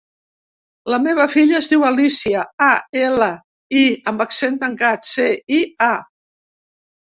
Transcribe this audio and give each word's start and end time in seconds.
La 0.93 0.97
meva 1.07 1.25
filla 1.33 1.57
es 1.59 1.69
diu 1.73 1.85
Alícia: 1.89 2.41
a, 2.69 2.71
ela, 3.03 3.29
i 3.85 3.87
amb 4.15 4.27
accent 4.29 4.61
tancat, 4.67 5.09
ce, 5.15 5.31
i, 5.61 5.65
a. 5.93 5.95